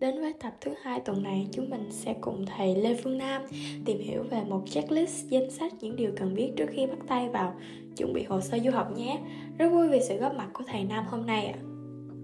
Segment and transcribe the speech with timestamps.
[0.00, 3.42] Đến với tập thứ hai tuần này, chúng mình sẽ cùng thầy Lê Phương Nam
[3.84, 7.28] tìm hiểu về một checklist danh sách những điều cần biết trước khi bắt tay
[7.28, 7.54] vào
[7.96, 9.20] chuẩn bị hồ sơ du học nhé.
[9.58, 11.58] Rất vui vì sự góp mặt của thầy Nam hôm nay ạ.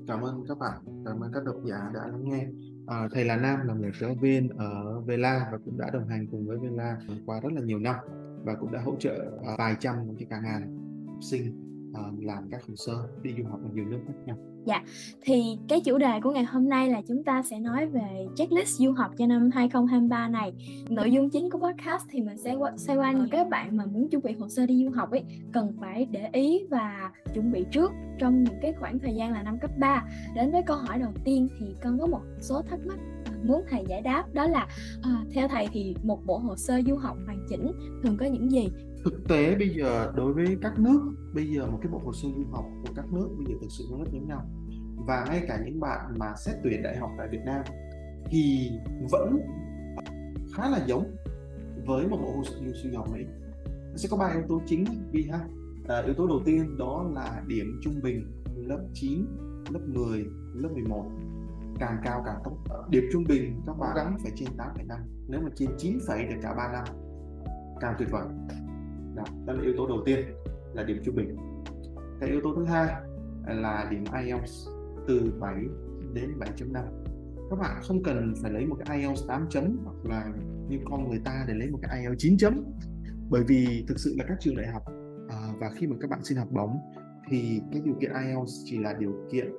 [0.09, 2.47] Cảm ơn các bạn, cảm ơn các độc giả đã lắng nghe.
[2.87, 6.27] À, thầy là Nam là một giáo viên ở Vela và cũng đã đồng hành
[6.31, 7.97] cùng với Vela qua rất là nhiều năm
[8.45, 11.64] và cũng đã hỗ trợ vài trăm cái cả ngàn học sinh
[12.01, 14.37] uh, làm các hồ sơ đi du học ở nhiều nước khác nhau.
[14.67, 14.83] Dạ,
[15.23, 18.79] thì cái chủ đề của ngày hôm nay là chúng ta sẽ nói về checklist
[18.79, 20.53] du học cho năm 2023 này.
[20.89, 24.23] Nội dung chính của podcast thì mình sẽ xoay quanh các bạn mà muốn chuẩn
[24.23, 27.93] bị hồ sơ đi du học ấy cần phải để ý và chuẩn bị trước
[28.19, 30.05] trong những cái khoảng thời gian là năm cấp 3.
[30.35, 32.99] Đến với câu hỏi đầu tiên thì con có một số thắc mắc
[33.45, 34.69] muốn thầy giải đáp đó là
[35.03, 38.51] à, theo thầy thì một bộ hồ sơ du học hoàn chỉnh thường có những
[38.51, 38.69] gì?
[39.05, 41.01] Thực tế bây giờ đối với các nước
[41.35, 43.69] bây giờ một cái bộ hồ sơ du học của các nước bây giờ thực
[43.79, 44.47] sự nó rất giống nhau.
[45.07, 47.63] Và ngay cả những bạn mà xét tuyển đại học tại Việt Nam
[48.31, 48.71] thì
[49.11, 49.39] vẫn
[50.55, 51.17] khá là giống
[51.87, 53.25] với một bộ hồ sơ du học Mỹ
[53.97, 55.41] sẽ có ba yếu tố chính vì ha.
[55.89, 59.27] À, yếu tố đầu tiên đó là điểm trung bình lớp 9
[59.71, 61.11] lớp 10 lớp 11
[61.79, 62.57] càng cao càng tốt.
[62.91, 64.99] Điểm trung bình các bạn gắng phải trên 8,5
[65.29, 66.85] nếu mà trên 9 được cả 3 năm.
[67.81, 68.27] Càng tuyệt vời.
[69.15, 70.19] Đó, đó là yếu tố đầu tiên
[70.75, 71.37] là điểm trung bình.
[72.21, 72.95] Cái yếu tố thứ hai
[73.47, 74.69] là điểm IELTS
[75.09, 75.55] từ 7
[76.15, 77.05] đến 7.5
[77.51, 80.33] các bạn không cần phải lấy một cái IELTS 8 chấm hoặc là
[80.69, 82.65] như con người ta để lấy một cái IELTS 9 chấm.
[83.31, 84.83] Bởi vì thực sự là các trường đại học
[85.29, 86.77] à, và khi mà các bạn xin học bổng
[87.29, 89.53] thì cái điều kiện IELTS chỉ là điều kiện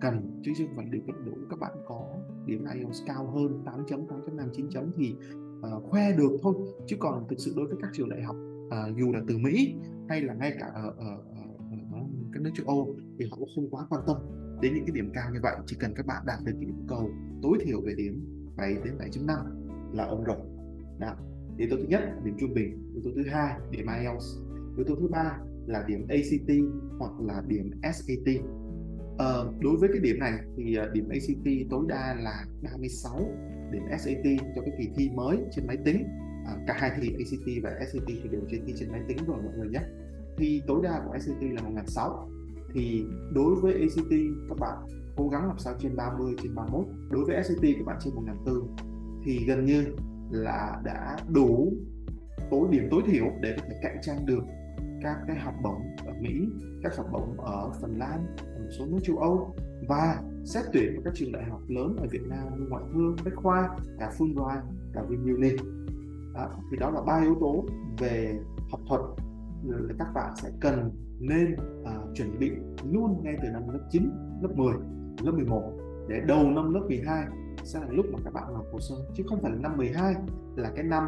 [0.00, 2.04] cần chứ không phải điều kiện đủ các bạn có.
[2.46, 5.14] Điểm IELTS cao hơn 8 chấm 8 chấm 5 9 chấm thì
[5.58, 6.54] uh, khoe được thôi.
[6.86, 8.36] Chứ còn thực sự đối với các trường đại học
[8.66, 9.74] uh, dù là từ Mỹ
[10.08, 11.46] hay là ngay cả ở, ở, ở,
[11.92, 12.00] ở
[12.32, 14.16] các nước châu Âu thì họ cũng không quá quan tâm
[14.62, 15.56] đến những cái điểm cao như vậy.
[15.66, 17.10] Chỉ cần các bạn đạt được cái yêu cầu
[17.42, 18.24] tối thiểu về điểm
[18.56, 19.26] 7 đến 7.5
[19.92, 20.36] là ổn rồi.
[20.98, 21.16] Đó
[21.58, 22.92] yếu tố thứ nhất điểm trung bình.
[22.94, 24.24] Yếu tố thứ hai điểm IELTS
[24.76, 26.50] yếu tố thứ ba là điểm ACT
[26.98, 28.42] hoặc là điểm SAT
[29.16, 33.20] uh, đối với cái điểm này thì ờ, điểm ACT tối đa là 36
[33.72, 34.24] điểm SAT
[34.56, 36.04] cho cái kỳ thi mới trên máy tính.
[36.46, 39.36] À, cả hai thi ACT và SAT thì đều trên thi trên máy tính rồi
[39.42, 39.80] mọi người nhé.
[40.38, 42.28] Thi tối đa của SAT là 1.600
[42.74, 44.12] thì đối với ACT
[44.48, 44.78] các bạn
[45.16, 48.62] cố gắng làm sao trên 30 trên 31 đối với SAT các bạn trên 1.400
[49.24, 49.84] thì gần như
[50.30, 51.72] là đã đủ
[52.50, 54.42] tối điểm tối thiểu để có thể cạnh tranh được
[55.06, 56.48] các cái học bổng ở Mỹ,
[56.82, 59.54] các học bổng ở Phần Lan, ở một số nước châu Âu
[59.88, 63.16] và xét tuyển vào các trường đại học lớn ở Việt Nam như Ngoại thương,
[63.24, 64.62] Bách khoa, cả Fulbright,
[64.92, 65.50] cả Vinuni.
[66.34, 67.64] À, thì đó là ba yếu tố
[67.98, 68.38] về
[68.70, 69.00] học thuật
[69.64, 70.90] là các bạn sẽ cần
[71.20, 72.50] nên à, chuẩn bị
[72.92, 74.10] luôn ngay từ năm lớp 9,
[74.42, 74.74] lớp 10,
[75.22, 75.72] lớp 11
[76.08, 77.24] để đầu năm lớp 12
[77.64, 80.14] sẽ là lúc mà các bạn nộp hồ sơ chứ không phải là năm 12
[80.56, 81.04] là cái năm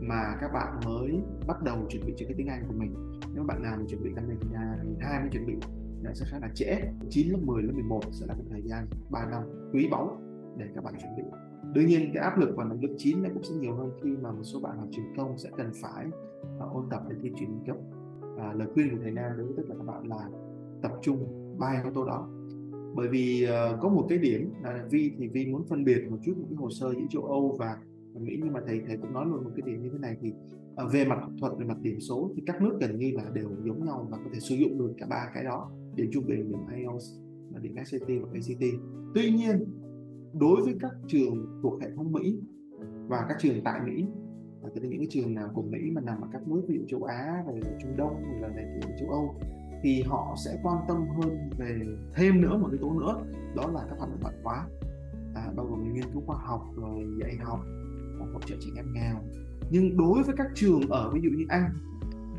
[0.00, 2.94] mà các bạn mới bắt đầu chuẩn bị cho cái tiếng Anh của mình.
[3.34, 5.54] Nếu bạn nào chuẩn bị năm nhà hai mới chuẩn bị
[6.02, 6.80] là sẽ khá là trễ.
[7.10, 10.20] 9 lớp 10 lớp 11 sẽ là một thời gian 3 năm quý báu
[10.56, 11.22] để các bạn chuẩn bị.
[11.72, 14.10] Đương nhiên cái áp lực vào năm lớp 9 nó cũng sẽ nhiều hơn khi
[14.22, 16.06] mà một số bạn học truyền công sẽ cần phải
[16.56, 17.76] uh, ôn tập để thi chuyển cấp
[18.38, 20.28] à, lời khuyên của thầy Nam đối với tất cả các bạn là
[20.82, 21.26] tập trung
[21.58, 22.28] ba yếu tố đó.
[22.94, 26.16] Bởi vì uh, có một cái điểm là Vi thì Vi muốn phân biệt một
[26.22, 27.78] chút một cái hồ sơ giữa châu Âu và
[28.18, 30.32] Mỹ nhưng mà thầy thầy cũng nói luôn một cái điểm như thế này thì
[30.76, 33.30] ờ, về mặt học thuật về mặt điểm số thì các nước gần như là
[33.34, 36.26] đều giống nhau và có thể sử dụng được cả ba cái đó điểm trung
[36.26, 37.04] bình điểm IELTS
[37.52, 38.80] và điểm SAT và ACT
[39.14, 39.64] tuy nhiên
[40.40, 42.38] đối với các trường thuộc hệ thống Mỹ
[43.08, 44.06] và các trường tại Mỹ
[44.62, 46.76] và tức là những cái trường nào của Mỹ mà nằm ở các nước ví
[46.78, 49.34] dụ châu Á rồi Trung Đông hoặc là này châu Âu
[49.82, 51.78] thì họ sẽ quan tâm hơn về
[52.14, 53.24] thêm nữa một cái tố nữa
[53.56, 54.66] đó là các hoạt động ngoại khóa.
[55.34, 57.60] À, bao gồm nghiên cứu khoa học rồi dạy học
[58.20, 59.16] và hỗ trợ trẻ em nghèo.
[59.70, 61.74] Nhưng đối với các trường ở ví dụ như Anh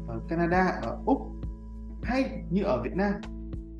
[0.07, 1.17] ở Canada ở Úc
[2.03, 3.13] hay như ở Việt Nam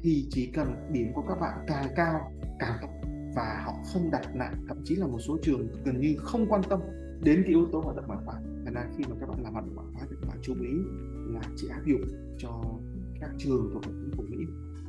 [0.02, 2.88] thì chỉ cần điểm của các bạn càng cao càng tốt
[3.36, 6.62] và họ không đặt nặng thậm chí là một số trường gần như không quan
[6.70, 6.80] tâm
[7.24, 8.36] đến cái yếu tố hoạt động ngoại khóa.
[8.64, 10.54] Nên là khi mà các bạn làm hoạt động ngoại khóa thì các bạn chú
[10.62, 10.70] ý
[11.34, 12.02] là chỉ áp dụng
[12.38, 12.64] cho
[13.22, 14.38] các trường thuộc hệ thống của Mỹ.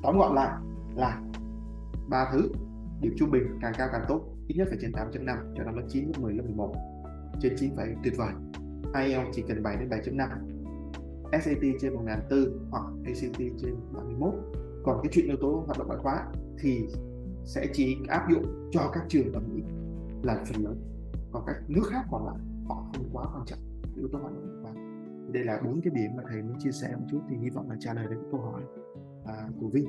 [0.03, 0.51] Tóm gọn lại
[0.95, 1.23] là
[2.09, 2.49] ba thứ
[3.01, 5.87] điểm trung bình càng cao càng tốt ít nhất phải trên 8.5 cho năm lớp
[5.89, 6.75] 9, lớp 10, lớp 11
[7.43, 8.33] trên 9 phải tuyệt vời.
[8.95, 10.29] IELTS chỉ cần 7 đến 7.5
[11.33, 14.35] SAT trên 1.400 hoặc ACT trên 31
[14.85, 16.27] còn cái chuyện yếu tố hoạt động ngoại khóa
[16.59, 16.89] thì
[17.45, 19.63] sẽ chỉ áp dụng cho các trường ở Mỹ
[20.23, 20.77] là phần lớn.
[21.33, 22.37] Còn các nước khác còn lại
[22.69, 23.59] họ không quá quan trọng
[23.97, 24.83] yếu tố hoạt động ngoại khóa.
[25.33, 27.71] Đây là bốn cái điểm mà thầy muốn chia sẻ một chút thì hy vọng
[27.71, 28.63] là trả lời được câu hỏi
[29.27, 29.87] à, của Vinh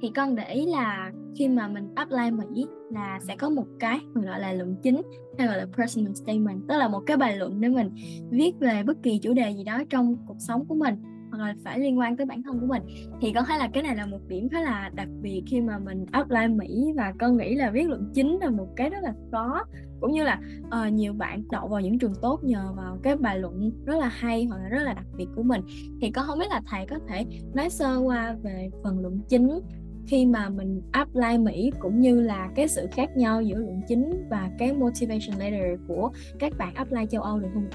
[0.00, 4.00] thì con để ý là khi mà mình apply Mỹ là sẽ có một cái
[4.14, 5.02] mình gọi là luận chính
[5.38, 7.90] hay gọi là personal statement tức là một cái bài luận để mình
[8.30, 10.94] viết về bất kỳ chủ đề gì đó trong cuộc sống của mình
[11.30, 12.82] hoặc là phải liên quan tới bản thân của mình.
[13.20, 15.78] Thì con thấy là cái này là một điểm khá là đặc biệt khi mà
[15.78, 19.14] mình apply Mỹ và con nghĩ là viết luận chính là một cái rất là
[19.32, 19.64] khó
[20.00, 23.38] cũng như là uh, nhiều bạn đậu vào những trường tốt nhờ vào cái bài
[23.38, 25.60] luận rất là hay hoặc là rất là đặc biệt của mình.
[26.00, 29.60] Thì con không biết là thầy có thể nói sơ qua về phần luận chính
[30.10, 34.28] khi mà mình apply Mỹ cũng như là cái sự khác nhau giữa luận chính
[34.30, 37.68] và cái motivation letter của các bạn apply châu Âu được không?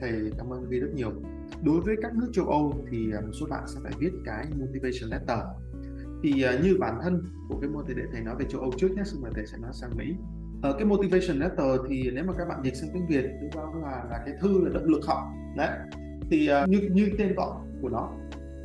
[0.00, 1.10] Thầy cảm ơn Vi rất nhiều.
[1.62, 4.46] Đối với các nước châu Âu thì à, một số bạn sẽ phải viết cái
[4.58, 5.38] motivation letter.
[6.22, 8.70] Thì à, như bản thân của cái môn thì để thầy nói về châu Âu
[8.76, 10.14] trước nhé, xong rồi thầy sẽ nói sang Mỹ.
[10.62, 13.24] Ở cái motivation letter thì nếu mà các bạn dịch sang tiếng Việt,
[13.54, 15.18] đó là là cái thư là động lực học
[15.56, 15.78] Đấy.
[16.30, 17.50] Thì uh, như như tên gọi
[17.82, 18.12] của nó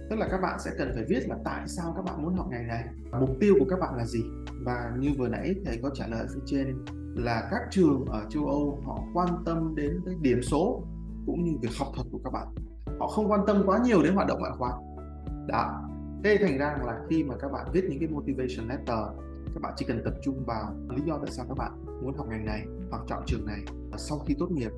[0.09, 2.47] tức là các bạn sẽ cần phải viết là tại sao các bạn muốn học
[2.49, 2.83] ngành này,
[3.19, 4.23] mục tiêu của các bạn là gì.
[4.63, 6.85] Và như vừa nãy thầy có trả lời phía trên,
[7.15, 10.83] là các trường ở châu Âu họ quan tâm đến cái điểm số
[11.25, 12.47] cũng như việc học thuật của các bạn.
[12.99, 14.71] Họ không quan tâm quá nhiều đến hoạt động ngoại khóa.
[15.47, 15.81] Đó.
[16.23, 18.99] Thế thành ra là khi mà các bạn viết những cái motivation letter,
[19.53, 21.71] các bạn chỉ cần tập trung vào lý do tại sao các bạn
[22.03, 23.59] muốn học ngành này hoặc chọn trường này
[23.97, 24.71] sau khi tốt nghiệp,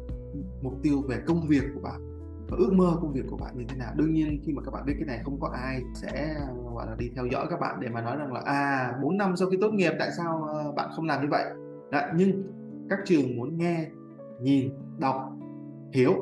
[0.61, 2.16] mục tiêu về công việc của bạn
[2.49, 3.93] và ước mơ công việc của bạn như thế nào.
[3.95, 6.35] Đương nhiên khi mà các bạn biết cái này không có ai sẽ
[6.73, 9.35] gọi là đi theo dõi các bạn để mà nói rằng là à 4 năm
[9.35, 11.45] sau khi tốt nghiệp tại sao ờ, bạn không làm như vậy?
[11.91, 12.43] Đấy, nhưng
[12.89, 13.87] các trường muốn nghe
[14.41, 15.31] nhìn đọc
[15.93, 16.13] hiểu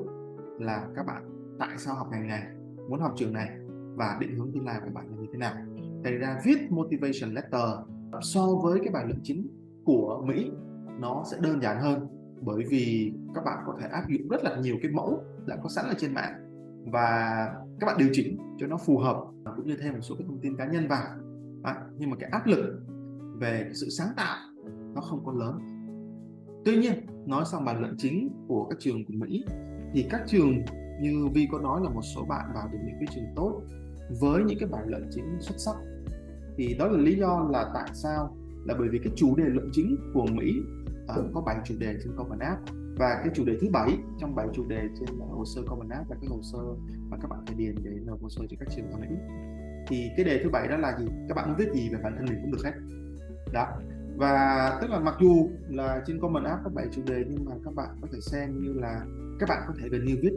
[0.60, 1.24] là các bạn
[1.60, 2.44] tại sao học ngành này
[2.90, 3.50] muốn học trường này
[3.96, 5.54] và định hướng tương lai của bạn là như thế nào.
[6.04, 7.70] Thành ra viết motivation letter
[8.22, 9.48] so với cái bài luận chính
[9.86, 10.52] của Mỹ
[11.00, 12.08] nó sẽ đơn giản hơn
[12.42, 15.70] bởi vì các bạn có thể áp dụng rất là nhiều cái mẫu đã có
[15.70, 16.34] sẵn ở trên mạng
[16.92, 17.50] và
[17.80, 20.40] các bạn điều chỉnh cho nó phù hợp cũng như thêm một số cái thông
[20.40, 21.08] tin cá nhân vào.
[21.64, 22.82] À, nhưng mà cái áp lực
[23.40, 24.38] về cái sự sáng tạo
[24.96, 25.60] nó không có lớn.
[26.66, 26.94] Tuy nhiên
[27.26, 29.46] nói xong bài luận chính của các trường của Mỹ
[29.94, 30.66] thì các trường
[31.02, 33.62] như Vi có nói là một số bạn vào được những cái trường tốt
[34.22, 35.76] với những cái bài luận chính xuất sắc.
[36.58, 39.70] Thì đó là lý do là tại sao là bởi vì cái chủ đề luận
[39.72, 40.62] chính của Mỹ
[41.06, 42.62] uh, có bảy chủ đề trên Common App.
[42.98, 45.90] Và cái chủ đề thứ bảy trong bảy chủ đề trên ờ, hồ sơ Common
[45.90, 46.60] App là cái hồ sơ
[47.10, 49.08] mà các bạn phải điền để nộp hồ sơ cho các trường Mỹ
[49.88, 51.06] thì cái đề thứ bảy đó là gì?
[51.28, 52.72] Các bạn muốn viết gì về bản thân mình cũng được hết.
[53.54, 53.68] Đó.
[54.18, 57.52] Và tức là mặc dù là trên Common App có bảy chủ đề nhưng mà
[57.66, 59.06] các bạn có thể xem như là
[59.40, 60.34] các bạn có thể gần như viết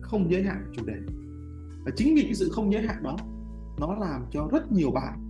[0.00, 0.96] không giới hạn chủ đề.
[1.84, 3.16] Và chính vì cái sự không giới hạn đó
[3.80, 5.28] nó làm cho rất nhiều bạn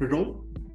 [0.00, 0.24] rối.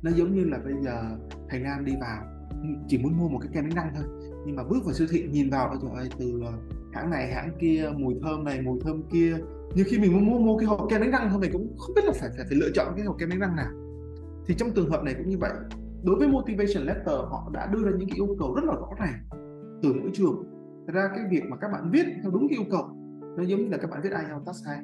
[0.02, 1.18] Nó giống như là bây giờ
[1.50, 2.39] thầy Nam đi vào
[2.88, 4.32] chỉ muốn mua một cái kem đánh răng thôi.
[4.46, 6.52] Nhưng mà bước vào siêu thị nhìn vào trời ơi từ ờ,
[6.94, 9.38] hãng này hãng kia mùi thơm này mùi thơm kia.
[9.76, 11.96] Như khi mình muốn mua mua cái hộp kem đánh răng thôi mình cũng không
[11.96, 13.72] biết là phải phải, phải lựa chọn cái hộp kem đánh răng nào.
[14.48, 15.52] Thì trong trường hợp này cũng như vậy.
[16.04, 18.90] Đối với motivation letter họ đã đưa ra những cái yêu cầu rất là rõ
[19.00, 19.20] ràng
[19.84, 20.44] từ mỗi trường.
[20.88, 22.90] Thật ra cái việc mà các bạn viết theo đúng cái yêu cầu
[23.38, 24.78] nó giống như là các bạn viết IELTS task 2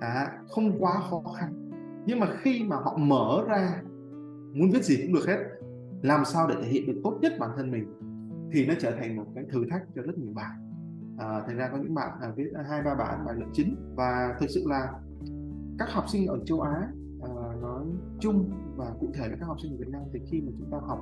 [0.00, 1.70] à, không quá khó khăn.
[2.06, 3.82] Nhưng mà khi mà họ mở ra
[4.52, 5.38] muốn viết gì cũng được hết
[6.02, 7.84] làm sao để thể hiện được tốt nhất bản thân mình
[8.52, 10.50] thì nó trở thành một cái thử thách cho rất nhiều bạn.
[11.18, 14.36] À, thành ra có những bạn à, viết hai ba bản bài luận chính và
[14.40, 14.92] thực sự là
[15.78, 16.88] các học sinh ở châu Á
[17.22, 17.30] à,
[17.62, 17.86] nói
[18.20, 20.70] chung và cụ thể là các học sinh ở Việt Nam thì khi mà chúng
[20.70, 20.98] ta học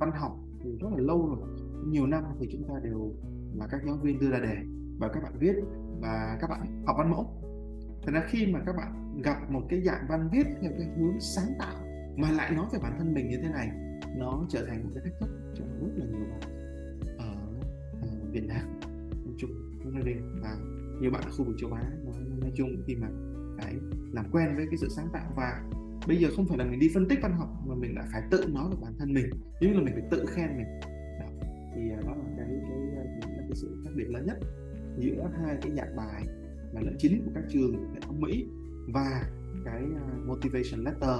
[0.00, 0.32] văn học
[0.64, 1.48] thì rất là lâu rồi
[1.86, 3.12] nhiều năm thì chúng ta đều
[3.54, 4.56] là các giáo viên đưa ra đề
[4.98, 5.54] và các bạn viết
[6.00, 7.26] và các bạn học văn mẫu.
[8.02, 11.20] Thành ra khi mà các bạn gặp một cái dạng văn viết theo cái hướng
[11.20, 11.74] sáng tạo
[12.16, 13.68] mà lại nói về bản thân mình như thế này
[14.16, 16.40] nó trở thành một cái thách thức cho rất là nhiều bạn
[17.18, 17.36] ở,
[18.02, 18.80] ờ, Việt Nam
[19.24, 19.50] nói chung
[19.84, 20.40] nói riêng.
[20.42, 20.56] Và
[21.00, 23.08] nhiều bạn ở khu vực châu Á nói, nói chung khi mà
[23.58, 23.74] phải
[24.12, 25.32] làm quen với cái sự sáng tạo.
[25.36, 25.62] Và
[26.08, 28.22] bây giờ không phải là mình đi phân tích văn học mà mình đã phải
[28.30, 29.30] tự nói về bản thân mình.
[29.60, 30.66] Giống như là mình phải tự khen mình.
[31.20, 31.26] Đó.
[31.74, 34.38] thì ờ, đó là cái cái, cái, cái sự khác biệt lớn nhất
[34.98, 36.26] giữa hai cái dạng bài
[36.74, 38.46] mà lẫn chính của các trường đại học Mỹ
[38.88, 39.22] và
[39.64, 41.18] cái uh, motivation letter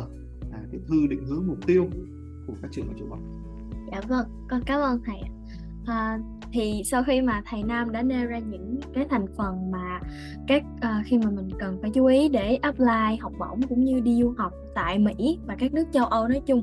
[0.51, 1.87] là cái thư định hướng mục tiêu
[2.47, 3.21] của các trường ở châu Âu.
[3.93, 5.21] Dạ vâng, con cảm ơn thầy.
[5.87, 6.19] À,
[6.53, 10.01] thì sau khi mà thầy Nam đã nêu ra những cái thành phần mà
[10.47, 14.01] các uh, khi mà mình cần phải chú ý để apply học bổng cũng như
[14.01, 16.63] đi du học tại Mỹ và các nước châu Âu nói chung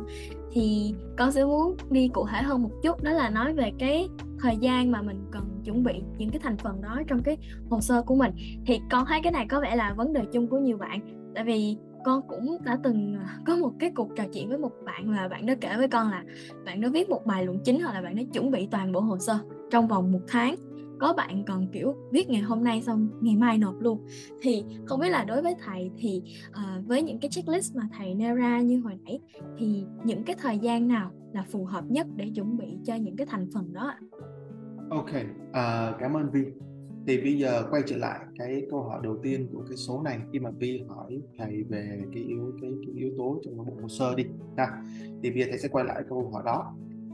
[0.52, 4.08] thì con sẽ muốn đi cụ thể hơn một chút đó là nói về cái
[4.40, 7.38] thời gian mà mình cần chuẩn bị những cái thành phần đó trong cái
[7.70, 8.32] hồ sơ của mình
[8.66, 11.00] thì con thấy cái này có vẻ là vấn đề chung của nhiều bạn
[11.36, 14.72] tại vì con cũng đã từng à, có một cái cuộc trò chuyện với một
[14.86, 16.24] bạn và bạn đó kể với con là
[16.66, 19.00] bạn đó viết một bài luận chính hoặc là bạn đó chuẩn bị toàn bộ
[19.00, 19.40] hồ sơ
[19.72, 20.56] trong vòng một tháng.
[21.00, 24.06] Có bạn còn kiểu viết ngày hôm nay xong ngày mai nộp luôn.
[24.42, 28.16] Thì không biết là đối với thầy thì uh, với những cái checklist mà thầy
[28.16, 29.20] nêu ra như hồi nãy
[29.58, 33.16] thì những cái thời gian nào là phù hợp nhất để chuẩn bị cho những
[33.16, 33.94] cái thành phần đó
[34.90, 36.44] Ok, uh, cảm ơn Vi
[37.08, 40.20] thì bây giờ quay trở lại cái câu hỏi đầu tiên của cái số này.
[40.34, 43.88] Khi mà Vi hỏi thầy về cái yếu cái, cái yếu tố trong bộ hồ
[43.88, 44.26] sơ đi
[44.58, 44.82] ha.
[45.24, 46.74] Thì bây giờ thầy sẽ quay lại câu hỏi đó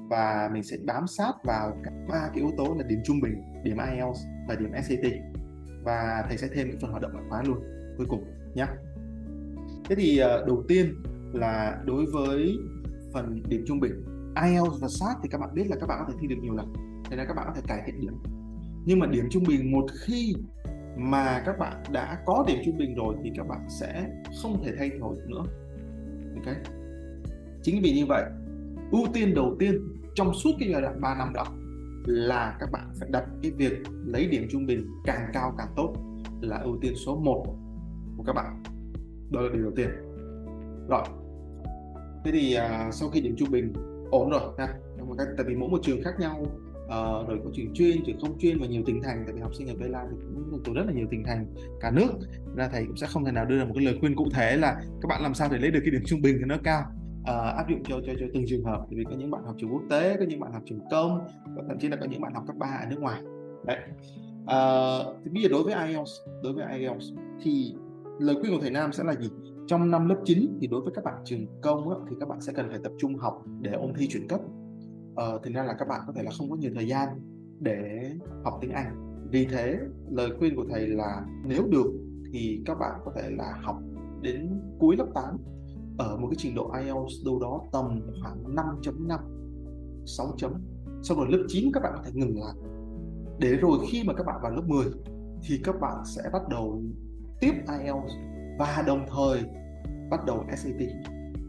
[0.09, 3.41] và mình sẽ bám sát vào cả ba cái yếu tố là điểm trung bình
[3.63, 5.11] điểm IELTS và điểm SAT
[5.83, 7.57] và thầy sẽ thêm cái phần hoạt động ngoại khóa luôn
[7.97, 8.23] cuối cùng
[8.55, 8.65] nhé
[9.85, 10.95] thế thì ờ, đầu tiên
[11.33, 12.57] là đối với
[13.13, 14.03] phần điểm trung bình
[14.43, 16.53] IELTS và SAT thì các bạn biết là các bạn có thể thi được nhiều
[16.53, 16.73] lần
[17.09, 18.13] thế nên các bạn có thể cải thiện điểm
[18.85, 20.35] nhưng mà điểm trung bình một khi
[20.97, 24.09] mà các bạn đã có điểm trung bình rồi thì các bạn sẽ
[24.41, 25.43] không thể thay đổi nữa.
[26.35, 26.55] Ok?
[27.61, 28.23] Chính vì như vậy
[28.91, 31.45] ưu tiên đầu tiên trong suốt cái giai đoạn 3 năm đó
[32.05, 33.73] là các bạn phải đặt cái việc
[34.05, 35.93] lấy điểm trung bình càng cao càng tốt
[36.41, 37.43] là ưu tiên số 1
[38.17, 38.63] của các bạn.
[39.31, 39.89] Đó là điều đầu tiên.
[40.89, 41.03] Rồi.
[42.25, 43.73] Thế thì à, sau khi điểm trung bình
[44.11, 44.67] ổn rồi ha
[45.37, 46.45] tại vì mỗi một trường khác nhau
[46.85, 49.23] uh, rồi có trường chuyên trường không chuyên và nhiều tỉnh thành.
[49.25, 50.17] Tại vì học sinh ở Vela thì
[50.51, 51.45] cũng từ rất là nhiều tỉnh thành
[51.81, 52.09] cả nước.
[52.55, 54.57] Ra thầy cũng sẽ không thể nào đưa ra một cái lời khuyên cụ thể
[54.57, 56.83] là các bạn làm sao để lấy được cái điểm trung bình thì nó cao.
[57.21, 58.85] Uh, áp dụng cho, cho cho từng trường hợp.
[58.89, 61.19] Vì có những bạn học trường quốc tế có những bạn học trường công
[61.55, 63.21] và thậm chí là có những bạn học cấp ba ở nước ngoài.
[63.65, 63.79] Đấy.
[64.43, 66.11] Uh, thì bây giờ đối với IELTS
[66.43, 67.05] đối với IELTS
[67.41, 67.75] thì
[68.19, 69.29] lời khuyên của thầy Nam sẽ là gì?
[69.67, 72.41] Trong năm lớp 9 thì đối với các bạn trường công á, thì các bạn
[72.41, 74.39] sẽ cần phải tập trung học để ôn thi chuyển cấp
[75.13, 77.07] uh, thành ra là các bạn có thể là không có nhiều thời gian
[77.59, 78.11] để
[78.43, 79.19] học tiếng Anh.
[79.31, 79.77] Vì thế
[80.11, 81.91] lời khuyên của thầy là nếu được
[82.31, 83.79] thì các bạn có thể là học
[84.21, 85.37] đến cuối lớp 8
[85.97, 89.19] ở một cái trình độ IELTS đâu đó tầm khoảng 5.5
[90.05, 90.53] 6 chấm.
[91.03, 92.55] Xong rồi lớp 9 các bạn có thể ngừng lại.
[93.39, 94.85] Để rồi khi mà các bạn vào lớp 10
[95.43, 96.81] thì các bạn sẽ bắt đầu
[97.39, 98.13] tiếp IELTS
[98.59, 99.43] và đồng thời
[100.09, 100.81] bắt đầu SAT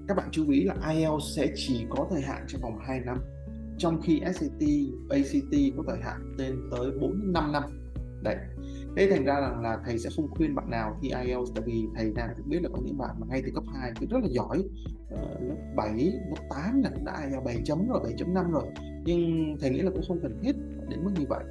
[0.09, 3.19] các bạn chú ý là IELTS sẽ chỉ có thời hạn trong vòng 2 năm
[3.79, 4.63] trong khi SCT,
[5.11, 7.63] ACT có thời hạn lên tới 4 5 năm.
[8.23, 8.37] Đấy.
[8.97, 11.87] Thế thành ra rằng là thầy sẽ không khuyên bạn nào thi IELTS tại vì
[11.95, 14.19] thầy nào cũng biết là có những bạn mà ngay từ cấp 2 thì rất
[14.23, 14.59] là giỏi
[15.15, 18.65] uh, lớp 7, lớp 8 là đã IELTS 7 chấm rồi, 7.5 rồi
[19.05, 20.53] nhưng thầy nghĩ là cũng không cần thiết
[20.89, 21.45] đến mức như vậy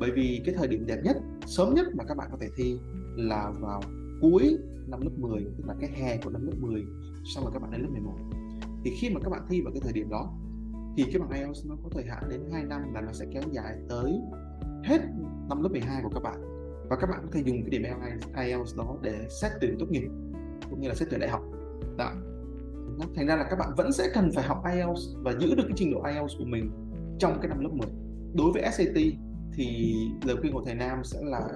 [0.00, 2.78] bởi vì cái thời điểm đẹp nhất, sớm nhất mà các bạn có thể thi
[3.16, 3.80] là vào
[4.20, 6.82] cuối năm lớp 10 tức là cái hè của năm lớp 10
[7.24, 8.12] xong rồi các bạn đến lớp 11
[8.84, 10.32] thì khi mà các bạn thi vào cái thời điểm đó
[10.96, 13.42] thì cái bằng IELTS nó có thời hạn đến 2 năm là nó sẽ kéo
[13.52, 14.20] dài tới
[14.84, 14.98] hết
[15.48, 16.40] năm lớp 12 của các bạn.
[16.90, 17.82] Và các bạn có thể dùng cái điểm
[18.36, 20.08] IELTS đó để xét tuyển tốt nghiệp,
[20.70, 21.42] cũng như là xét tuyển đại học.
[21.98, 22.12] Đó.
[23.16, 25.76] Thành ra là các bạn vẫn sẽ cần phải học IELTS và giữ được cái
[25.76, 26.70] trình độ IELTS của mình
[27.18, 27.88] trong cái năm lớp 10
[28.34, 28.96] đối với SAT
[29.52, 29.94] thì
[30.24, 31.48] lời khuyên của thầy Nam sẽ là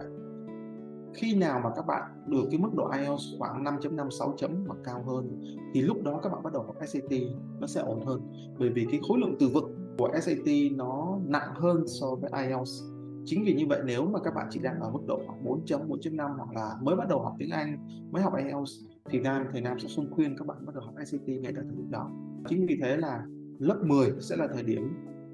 [1.15, 4.79] khi nào mà các bạn được cái mức độ IELTS khoảng 5.5 6 chấm hoặc
[4.85, 5.43] cao hơn,
[5.75, 7.21] thì lúc đó các bạn bắt đầu học SAT
[7.61, 8.21] nó sẽ ổn hơn.
[8.59, 12.83] Bởi vì cái khối lượng từ vựng của SAT nó nặng hơn so với IELTS.
[13.25, 15.65] Chính vì như vậy nếu mà các bạn chỉ đang ở mức độ khoảng 4
[15.65, 18.73] chấm 4.5 hoặc là mới bắt đầu học tiếng Anh, mới học IELTS,
[19.11, 21.65] thì Nam thầy Nam sẽ không khuyên các bạn bắt đầu học SAT ngay tại
[21.65, 22.11] thời điểm đó.
[22.49, 23.27] Chính vì thế là
[23.59, 24.83] lớp 10 sẽ là thời điểm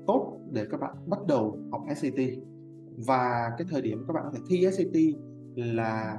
[0.06, 2.20] tốt để các bạn bắt đầu học SAT
[3.06, 4.94] và cái thời điểm các bạn có thể thi SAT
[5.54, 6.18] là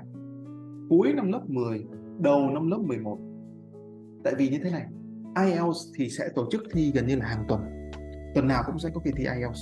[0.90, 1.86] cuối năm lớp 10,
[2.20, 3.20] đầu năm lớp 11.
[4.24, 4.86] Tại vì như thế này,
[5.46, 7.62] IELTS thì sẽ tổ chức thi gần như là hàng tuần.
[8.36, 9.60] Tuần nào cũng sẽ có kỳ thi IELTS.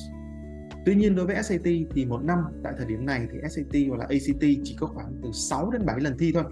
[0.85, 3.97] Tuy nhiên đối với SAT thì một năm tại thời điểm này thì SAT hoặc
[3.97, 6.43] là ACT chỉ có khoảng từ 6 đến 7 lần thi thôi.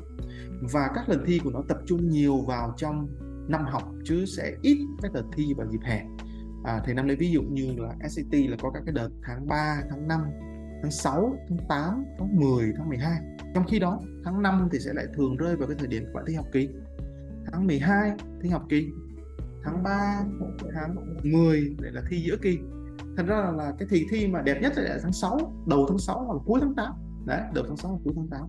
[0.74, 3.08] Và các lần thi của nó tập trung nhiều vào trong
[3.50, 6.06] năm học chứ sẽ ít các đợt thi vào dịp hè.
[6.64, 9.48] À, thầy Năm lấy ví dụ như là SAT là có các cái đợt tháng
[9.48, 10.22] 3, tháng 5
[10.82, 13.22] tháng 6, tháng 8, tháng 10, tháng 12
[13.54, 16.14] trong khi đó tháng 5 thì sẽ lại thường rơi vào cái thời điểm các
[16.14, 16.70] bạn thi học kỳ.
[17.52, 18.90] Tháng 12 thi học kỳ.
[19.64, 20.24] Tháng 3
[20.74, 22.60] tháng 10 lại là thi giữa kỳ.
[23.18, 25.98] Thành ra là, là cái kỳ thi mà đẹp nhất là tháng 6 đầu tháng
[25.98, 26.94] 6 hoặc cuối tháng 8
[27.26, 28.42] đấy đầu tháng 6 hoặc cuối tháng 8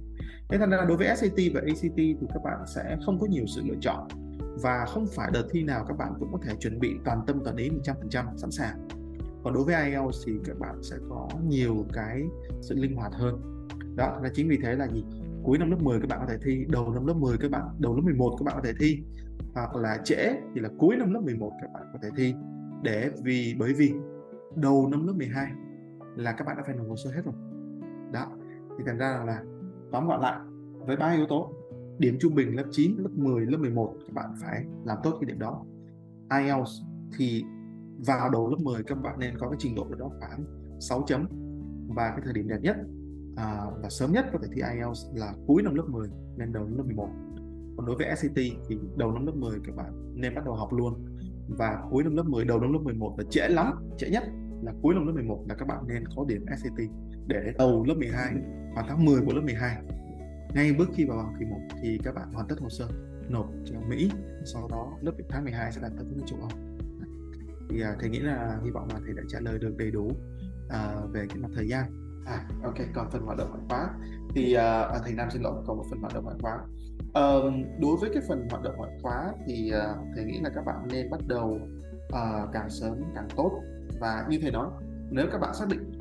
[0.49, 3.26] thế thành ra là đối với SAT và ACT thì các bạn sẽ không có
[3.26, 4.08] nhiều sự lựa chọn
[4.62, 7.40] và không phải đợt thi nào các bạn cũng có thể chuẩn bị toàn tâm
[7.44, 8.88] toàn ý 100% sẵn sàng
[9.49, 12.23] còn đối với IELTS thì các bạn sẽ có nhiều cái
[12.61, 13.67] sự linh hoạt hơn.
[13.97, 15.05] Đó là chính vì thế là gì?
[15.45, 17.62] Cuối năm lớp 10 các bạn có thể thi đầu năm lớp 10 các bạn
[17.78, 19.02] đầu lớp 11 các bạn có thể thi
[19.55, 22.35] hoặc là trễ thì là cuối năm lớp 11 các bạn có thể thi.
[22.83, 23.93] Để vì bởi vì
[24.57, 25.52] đầu năm lớp 12
[26.17, 27.35] là các bạn đã phải nộp hồ sơ hết rồi.
[28.12, 28.26] Đó
[28.78, 29.43] thì thành ra là
[29.93, 30.38] tóm gọn lại
[30.87, 31.52] với ba yếu tố
[31.99, 35.28] điểm trung bình lớp 9, lớp 10, lớp 11 các bạn phải làm tốt cái
[35.28, 35.64] điểm đó.
[36.31, 36.71] IELTS
[37.19, 37.45] thì
[38.07, 40.45] vào đầu lớp 10 các bạn nên có cái trình độ đó khoảng
[40.81, 41.28] 6 chấm
[41.88, 42.76] và cái thời điểm đẹp nhất
[43.37, 46.64] à, và sớm nhất có thể thi IELTS là cuối năm lớp 10 nên đầu
[46.64, 47.09] năm lớp 11
[47.76, 48.35] còn đối với SAT
[48.69, 51.05] thì đầu năm lớp 10 các bạn nên bắt đầu học luôn
[51.49, 54.25] và cuối năm lớp 10 đầu năm lớp 11 là trễ lắm trễ nhất
[54.62, 56.88] là cuối năm lớp 11 là các bạn nên có điểm SAT
[57.26, 58.35] để đầu lớp 12
[58.75, 59.76] vào tháng 10 của lớp 12
[60.55, 62.88] ngay bước khi vào bằng kỳ 1 thì các bạn hoàn tất hồ sơ
[63.28, 64.11] nộp cho Mỹ
[64.45, 66.67] sau đó lớp tháng 12 sẽ đạt tới nước châu Âu
[67.68, 70.04] thì uh, thầy nghĩ là hy vọng là thầy đã trả lời được đầy đủ
[70.06, 71.84] uh, về cái mặt thời gian.
[72.26, 73.90] À ok còn phần hoạt động ngoại khóa.
[74.34, 76.58] Thì uh, thầy Nam xin lỗi còn một phần hoạt động ngoại khóa.
[77.08, 80.64] Uh, đối với cái phần hoạt động ngoại khóa thì uh, thầy nghĩ là các
[80.64, 81.60] bạn nên bắt đầu
[82.06, 83.62] uh, càng sớm càng tốt.
[84.00, 84.68] Và như thầy nói
[85.10, 85.92] nếu các bạn xác định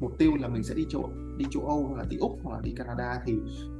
[0.00, 2.54] mục tiêu là mình sẽ đi chỗ đi châu Âu hoặc là đi Úc hoặc
[2.54, 3.38] là đi Canada thì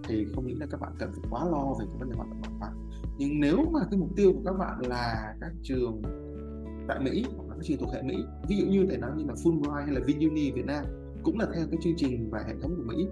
[0.08, 2.28] thì không nghĩ là các bạn cần phải quá lo về cái vấn đề hoạt
[2.28, 2.70] động ngoại khóa.
[3.18, 6.02] Nhưng nếu mà cái mục tiêu của các bạn là các trường
[6.88, 8.16] tại Mỹ hoặc là các trường thuộc hệ Mỹ.
[8.48, 10.84] Ví dụ như thể nói như là Fulbright hay là Vinuni Việt Nam
[11.22, 13.08] cũng là theo cái chương trình và hệ thống của Mỹ.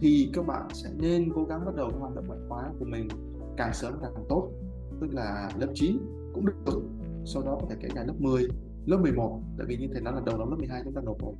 [0.00, 2.84] Thì các bạn sẽ nên cố gắng bắt đầu cái hoạt động ngoại khóa của
[2.84, 3.08] mình
[3.56, 4.50] càng sớm càng tốt
[5.00, 5.98] tức là lớp 9
[6.34, 6.82] cũng được
[7.24, 8.48] sau đó có thể kể cả lớp 10
[8.86, 11.16] lớp 11 tại vì như thế nói là đầu năm lớp 12 chúng ta nộp
[11.22, 11.34] rồi.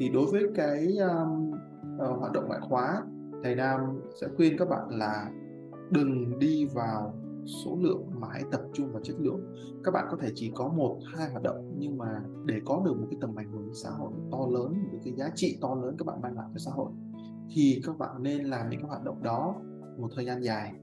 [0.00, 3.02] Thì đối với cái um, uh, hoạt động ngoại khóa
[3.44, 3.80] thầy Nam
[4.20, 5.30] sẽ khuyên các bạn là
[5.90, 7.14] đừng đi vào
[7.46, 9.54] số lượng mà hãy tập trung vào chất lượng.
[9.84, 13.00] Các bạn có thể chỉ có một hai hoạt động nhưng mà để có được
[13.00, 15.94] một cái tầm ảnh hưởng xã hội to lớn một cái giá trị to lớn
[15.98, 16.92] các bạn mang lại cho xã hội
[17.54, 19.54] thì các bạn nên làm những cái hoạt động đó
[19.98, 20.74] một thời gian dài.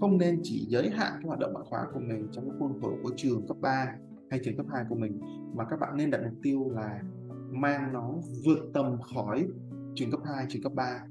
[0.00, 2.80] Không nên chỉ giới hạn cái hoạt động ngoại khóa của mình trong cái khuôn
[2.82, 3.94] khổ của trường cấp 3
[4.30, 5.20] hay trường cấp 2 của mình
[5.54, 7.02] mà các bạn nên đặt mục tiêu là
[7.50, 8.14] mang nó
[8.46, 9.48] vượt tầm khỏi
[9.94, 11.02] trường cấp 2, trường cấp 3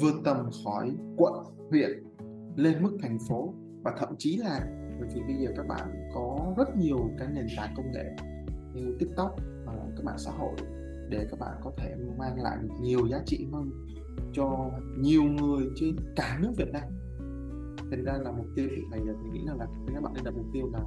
[0.00, 1.90] vượt tầm khỏi quận, huyện
[2.56, 3.54] lên mức thành phố
[3.86, 4.60] và thậm chí là
[5.00, 8.16] bởi vì bây giờ các bạn có rất nhiều cái nền tảng công nghệ
[8.74, 10.56] như tiktok và các mạng xã hội
[11.08, 13.70] để các bạn có thể mang lại được nhiều giá trị hơn
[14.32, 16.82] cho nhiều người trên cả nước Việt Nam.
[17.90, 20.24] Thành ra là mục tiêu hiện này là mình nghĩ là, là các bạn nên
[20.24, 20.80] đặt mục tiêu là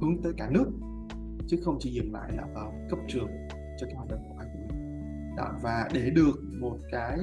[0.00, 0.66] hướng tới cả nước
[1.46, 3.28] chứ không chỉ dừng lại là ở cấp trường
[3.78, 4.68] cho cái hoạt động của anh
[5.36, 7.18] Đó, và để được một cái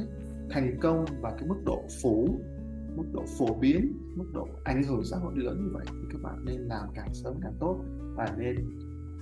[0.50, 2.40] thành công và cái mức độ phủ
[2.96, 6.22] mức độ phổ biến mức độ ảnh hưởng xã hội lớn như vậy thì các
[6.24, 7.82] bạn nên làm càng sớm càng tốt
[8.16, 8.56] và nên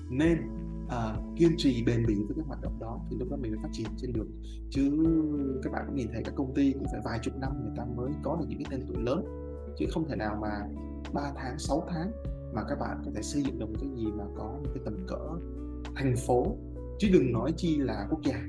[0.09, 0.37] nên
[0.85, 3.59] uh, kiên trì bền bỉ với các hoạt động đó thì lúc đó mình mới
[3.63, 4.31] phát triển trên đường
[4.69, 4.91] chứ
[5.63, 7.85] các bạn cũng nhìn thấy các công ty cũng phải vài chục năm người ta
[7.95, 9.25] mới có được những cái tên tuổi lớn.
[9.77, 10.67] Chứ không thể nào mà
[11.13, 12.11] 3 tháng 6 tháng
[12.53, 14.83] mà các bạn có thể xây dựng được một cái gì mà có một cái
[14.85, 15.29] tầm cỡ
[15.95, 16.57] thành phố.
[16.99, 18.41] Chứ đừng nói chi là quốc gia.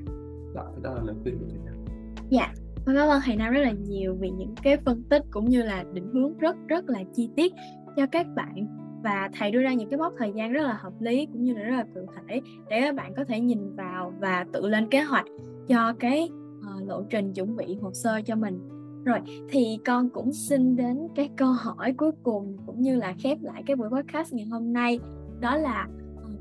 [0.53, 1.85] Đó, đó là lời khuyên của thầy Nam
[2.29, 2.53] dạ.
[2.85, 5.83] Cảm ơn thầy Nam rất là nhiều vì những cái phân tích cũng như là
[5.93, 7.53] định hướng rất rất là chi tiết
[7.95, 8.67] cho các bạn.
[9.03, 11.53] Và thầy đưa ra những cái mốc thời gian rất là hợp lý cũng như
[11.53, 14.89] là rất là cụ thể để các bạn có thể nhìn vào và tự lên
[14.89, 15.25] kế hoạch
[15.67, 18.59] cho cái uh, lộ trình chuẩn bị hồ sơ cho mình.
[19.05, 19.19] Rồi
[19.49, 23.63] thì con cũng xin đến cái câu hỏi cuối cùng cũng như là khép lại
[23.65, 24.99] cái buổi podcast ngày hôm nay
[25.39, 25.87] đó là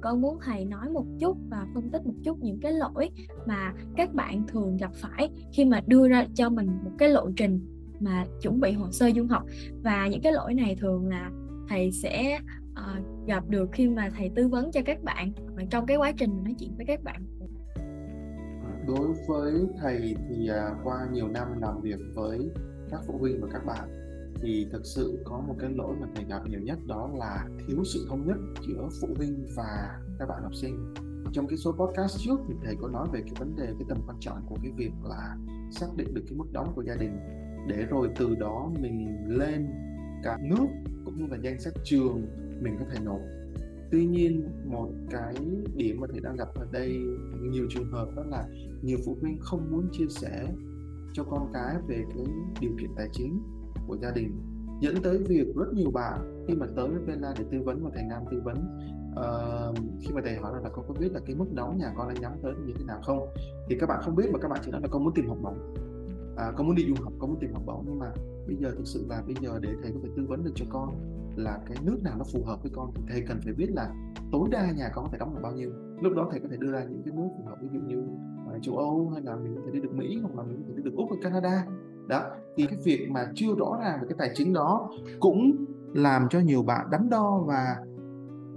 [0.05, 3.11] con muốn thầy nói một chút và phân tích một chút những cái lỗi
[3.47, 7.31] mà các bạn thường gặp phải khi mà đưa ra cho mình một cái lộ
[7.37, 7.61] trình
[8.01, 9.43] mà chuẩn bị hồ sơ du học?
[9.83, 11.31] Và những cái lỗi này thường là
[11.69, 12.39] thầy sẽ
[12.71, 15.33] uh, gặp được khi mà thầy tư vấn cho các bạn
[15.71, 17.23] trong cái quá trình nói chuyện với các bạn.
[18.87, 22.51] Đối với thầy thì uh, qua nhiều năm làm việc với
[22.91, 24.04] các phụ huynh và các bạn
[24.45, 27.85] thì thực sự có một cái lỗi mà thầy gặp nhiều nhất đó là thiếu
[27.85, 28.37] sự thống nhất
[28.69, 30.95] giữa phụ huynh và các bạn học sinh.
[31.33, 33.99] Trong cái số podcast trước thì thầy có nói về cái vấn đề, cái tầm
[34.07, 35.37] quan trọng của cái việc là
[35.71, 37.19] xác định được cái mức đóng của gia đình.
[37.69, 39.67] Để rồi từ đó mình lên
[40.23, 40.67] cả nước
[41.05, 42.27] cũng như là danh sách trường
[42.61, 43.21] mình có thể nộp.
[43.91, 45.35] Tuy nhiên, một cái
[45.77, 46.99] điểm mà thầy đang gặp ở đây,
[47.41, 48.49] nhiều trường hợp đó là
[48.83, 50.47] nhiều phụ huynh không muốn chia sẻ
[51.13, 52.25] cho con cái về cái
[52.61, 53.43] điều kiện tài chính
[53.87, 54.41] của gia đình
[54.81, 57.91] dẫn tới việc rất nhiều bạn khi mà tới với Bella để tư vấn và
[57.95, 58.57] thầy Nam tư vấn.
[59.11, 61.93] Uh, khi mà thầy hỏi là, là con có biết là cái mức đóng nhà
[61.97, 63.27] con đang nhắm tới như thế nào không?
[63.69, 65.39] Thì các bạn không biết mà các bạn chỉ nói là con muốn tìm học
[65.43, 65.75] bổng.
[66.37, 67.85] À, con muốn đi du học con muốn tìm học bổng.
[67.87, 68.13] Nhưng mà
[68.47, 70.65] bây giờ thực sự là bây giờ để thầy có thể tư vấn được cho
[70.71, 70.95] con
[71.37, 73.95] là cái nước nào nó phù hợp với con thì thầy cần phải biết là
[74.33, 75.71] tối đa nhà con có thể đóng được bao nhiêu.
[76.01, 78.03] Lúc đó thầy có thể đưa ra những cái nước phù hợp ví dụ như
[78.49, 80.65] ờ, châu Âu hay là mình có thể đi được Mỹ hoặc là mình có
[80.69, 81.67] thể đi được Úc hay Canada
[82.09, 82.23] đó
[82.57, 84.91] thì cái việc mà chưa rõ ràng về cái tài chính đó
[85.21, 87.77] cũng làm cho nhiều bạn đắn đo và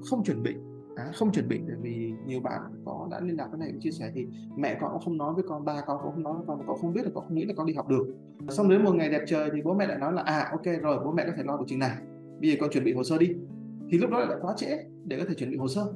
[0.10, 0.56] không chuẩn bị.
[0.96, 3.92] À, không chuẩn bị tại vì nhiều bạn có đã liên lạc cái này chia
[3.92, 6.44] sẻ thì mẹ con cũng không nói với con ba con cũng không nói với
[6.48, 8.08] con con không biết là con không nghĩ là con đi học được.
[8.50, 11.00] Xong đến một ngày đẹp trời thì bố mẹ lại nói là à ok rồi
[11.06, 11.98] bố mẹ có thể lo được chuyện này.
[12.42, 13.36] Bây giờ con chuẩn bị hồ sơ đi.
[13.92, 14.68] Thì lúc đó lại quá trễ
[15.06, 15.94] để có thể chuẩn bị hồ sơ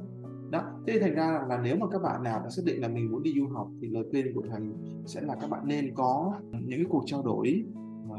[0.52, 2.88] đó thế thành ra là, là nếu mà các bạn nào đã xác định là
[2.88, 4.60] mình muốn đi du học thì lời khuyên của thầy
[5.06, 7.64] sẽ là các bạn nên có những cái cuộc trao đổi
[8.10, 8.16] ờ,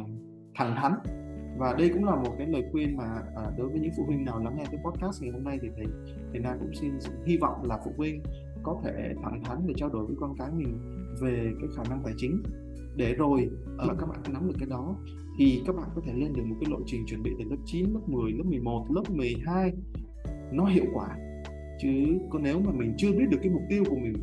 [0.55, 0.93] thẳng thắn.
[1.57, 4.25] Và đây cũng là một cái lời khuyên mà à, đối với những phụ huynh
[4.25, 5.85] nào lắng nghe cái podcast ngày hôm nay thì thầy
[6.31, 6.91] thầy Na cũng xin
[7.25, 8.23] hy vọng là phụ huynh
[8.63, 10.79] có thể thẳng thắn để trao đổi với con cái mình
[11.21, 12.43] về cái khả năng tài chính.
[12.95, 14.95] Để rồi mà các bạn nắm được cái đó
[15.39, 17.57] thì các bạn có thể lên được một cái lộ trình chuẩn bị từ lớp
[17.65, 19.71] 9, lớp 10, lớp 11, lớp 12
[20.51, 21.17] nó hiệu quả
[21.83, 24.13] chứ còn nếu mà mình chưa biết được cái mục tiêu của mình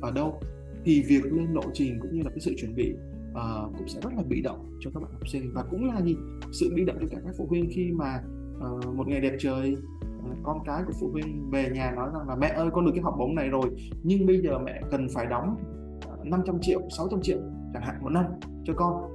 [0.00, 0.40] ở đâu
[0.84, 2.94] thì việc lên lộ trình cũng như là cái sự chuẩn bị
[3.30, 5.50] uh, cũng sẽ rất là bị động cho các bạn học sinh.
[5.54, 6.16] Và cũng là gì?
[6.52, 8.22] Sự bị động cho cả các phụ huynh khi mà
[8.56, 9.76] uh, một ngày đẹp trời
[10.30, 12.92] uh, con cái của phụ huynh về nhà nói rằng là mẹ ơi con được
[12.94, 13.70] cái học bổng này rồi
[14.02, 15.56] nhưng bây giờ mẹ cần phải đóng
[16.06, 17.38] ờ, uh, 500 triệu 600 triệu
[17.72, 18.24] chẳng hạn một năm
[18.64, 19.10] cho con.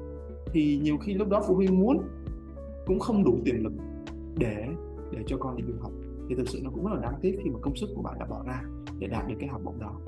[0.53, 1.97] Thì nhiều khi lúc đó phụ huynh muốn
[2.85, 3.73] cũng không đủ tiềm lực
[4.37, 4.67] để
[5.11, 5.91] để cho con đi du học
[6.29, 8.19] thì thực sự nó cũng rất là đáng tiếc khi mà công sức của bạn
[8.19, 8.63] đã bỏ ra
[8.99, 9.99] để đạt được cái học bổng đó.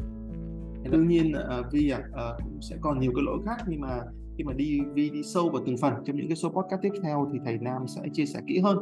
[0.91, 4.01] Đương nhiên uh, vì uh, cũng sẽ còn nhiều cái lỗi khác nhưng mà
[4.37, 6.93] khi mà đi vi đi sâu vào từng phần trong những cái số podcast tiếp
[7.03, 8.77] theo thì thầy Nam sẽ chia sẻ kỹ hơn.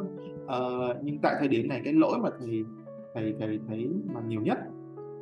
[0.45, 2.63] Uh, nhưng tại thời điểm này cái lỗi mà thầy
[3.13, 4.58] thầy thầy thấy mà nhiều nhất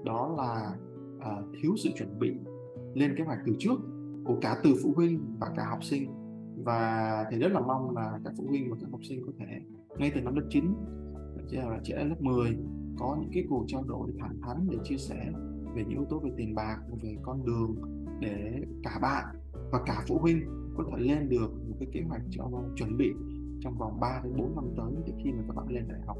[0.06, 0.76] đó là
[1.18, 2.32] uh, thiếu sự chuẩn bị
[2.94, 3.76] lên kế hoạch từ trước
[4.24, 6.12] của cả từ phụ huynh và cả học sinh.
[6.64, 9.62] Và thầy rất là mong là các phụ huynh và các học sinh có thể
[9.98, 10.74] ngay từ năm lớp 9
[11.52, 12.58] là trẻ lớp 10
[12.98, 15.32] có những cái cuộc trao đổi thẳng thắn để chia sẻ
[15.76, 17.76] về những yếu tố về tiền bạc, về con đường
[18.20, 19.26] để cả bạn
[19.72, 20.42] và cả phụ huynh
[20.78, 23.12] có thể lên được một cái kế hoạch cho chuẩn bị
[23.62, 26.18] trong vòng 3 đến 4 năm tới để khi mà các bạn lên đại học,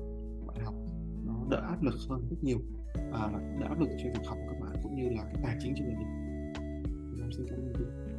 [0.48, 0.76] bạn học
[1.26, 2.58] nó đỡ áp lực hơn rất nhiều
[3.12, 5.58] và đỡ áp lực cho việc học của các bạn cũng như là cái tài
[5.60, 6.08] chính cho gia đình.
[7.32, 8.13] Xin cảm ơn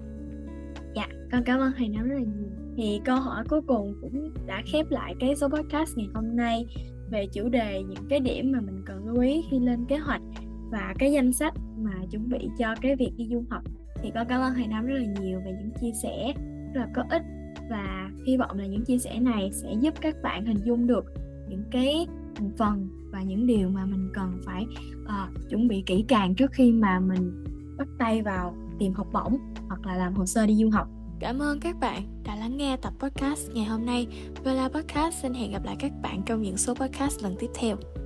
[0.95, 2.49] dạ con cảm ơn thầy nắm rất là nhiều.
[2.77, 6.67] Thì câu hỏi cuối cùng cũng đã khép lại cái số podcast ngày hôm nay
[7.11, 10.23] về chủ đề những cái điểm mà mình cần lưu ý khi lên kế hoạch
[10.71, 13.63] và cái danh sách mà chuẩn bị cho cái việc đi du học.
[14.03, 16.33] Thì con cảm ơn thầy Nam rất là nhiều về những chia sẻ
[16.75, 17.23] rất là có ích
[17.71, 21.05] và hy vọng là những chia sẻ này sẽ giúp các bạn hình dung được
[21.49, 24.67] những cái thành phần và những điều mà mình cần phải
[25.03, 27.45] uh, chuẩn bị kỹ càng trước khi mà mình
[27.79, 30.89] bắt tay vào tìm học bổng hoặc là làm hồ sơ đi du học
[31.21, 34.07] Cảm ơn các bạn đã lắng nghe tập podcast ngày hôm nay.
[34.45, 37.77] Vela Podcast xin hẹn gặp lại các bạn trong những số podcast lần tiếp theo.